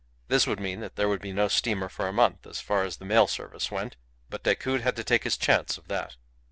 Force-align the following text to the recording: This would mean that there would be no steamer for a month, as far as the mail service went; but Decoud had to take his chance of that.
This 0.29 0.47
would 0.47 0.59
mean 0.59 0.79
that 0.79 0.95
there 0.95 1.07
would 1.07 1.21
be 1.21 1.31
no 1.31 1.47
steamer 1.47 1.87
for 1.87 2.07
a 2.07 2.11
month, 2.11 2.47
as 2.47 2.59
far 2.59 2.83
as 2.83 2.97
the 2.97 3.05
mail 3.05 3.27
service 3.27 3.69
went; 3.69 3.97
but 4.31 4.41
Decoud 4.41 4.81
had 4.81 4.95
to 4.95 5.03
take 5.03 5.25
his 5.25 5.37
chance 5.37 5.77
of 5.77 5.89
that. 5.89 6.15